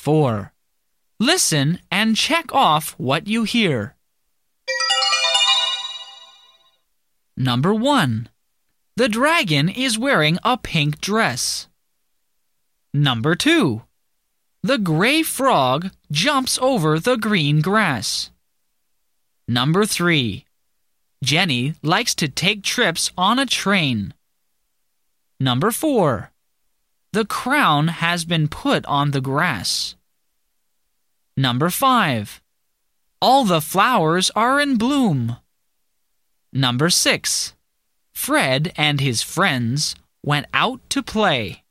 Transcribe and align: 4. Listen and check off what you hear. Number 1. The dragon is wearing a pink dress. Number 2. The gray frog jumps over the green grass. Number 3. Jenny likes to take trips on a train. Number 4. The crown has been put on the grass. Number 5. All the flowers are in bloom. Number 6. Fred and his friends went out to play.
4. 0.00 0.54
Listen 1.18 1.78
and 1.90 2.16
check 2.16 2.54
off 2.54 2.94
what 2.96 3.26
you 3.26 3.44
hear. 3.44 3.96
Number 7.36 7.74
1. 7.74 8.30
The 8.96 9.10
dragon 9.10 9.68
is 9.68 9.98
wearing 9.98 10.38
a 10.42 10.56
pink 10.56 11.02
dress. 11.02 11.68
Number 12.94 13.34
2. 13.34 13.82
The 14.62 14.78
gray 14.78 15.22
frog 15.22 15.90
jumps 16.10 16.58
over 16.62 16.98
the 16.98 17.16
green 17.16 17.60
grass. 17.60 18.30
Number 19.46 19.84
3. 19.84 20.46
Jenny 21.22 21.74
likes 21.82 22.14
to 22.14 22.28
take 22.28 22.62
trips 22.62 23.10
on 23.18 23.38
a 23.38 23.44
train. 23.44 24.14
Number 25.38 25.70
4. 25.70 26.30
The 27.12 27.24
crown 27.24 27.88
has 27.88 28.24
been 28.24 28.46
put 28.46 28.86
on 28.86 29.10
the 29.10 29.20
grass. 29.20 29.96
Number 31.36 31.68
5. 31.68 32.40
All 33.20 33.44
the 33.44 33.60
flowers 33.60 34.30
are 34.36 34.60
in 34.60 34.76
bloom. 34.76 35.36
Number 36.52 36.88
6. 36.88 37.54
Fred 38.12 38.72
and 38.76 39.00
his 39.00 39.22
friends 39.22 39.96
went 40.22 40.46
out 40.54 40.80
to 40.90 41.02
play. 41.02 41.64